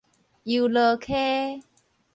[0.45, 1.63] 油羅溪